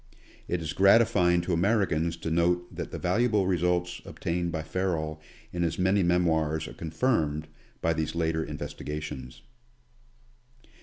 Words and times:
It 0.47 0.63
is 0.63 0.73
gratifying 0.73 1.41
to 1.41 1.53
Americans 1.53 2.17
to 2.17 2.31
note 2.31 2.75
that 2.75 2.89
the 2.89 2.97
valuable 2.97 3.45
results 3.45 4.01
obtained, 4.03 4.51
by 4.51 4.63
Ferrel 4.63 5.21
in 5.53 5.61
his 5.61 5.77
many 5.77 6.01
memoirs 6.01 6.67
are 6.67 6.73
confirmed 6.73 7.47
by 7.81 7.93
these 7.93 8.15
later 8.15 8.43
investi 8.43 8.83
gations. 8.83 9.41